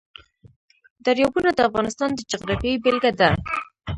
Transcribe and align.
دریابونه 1.05 1.49
د 1.53 1.59
افغانستان 1.69 2.09
د 2.13 2.19
جغرافیې 2.31 2.81
بېلګه 2.83 3.11
ده. 3.19 3.29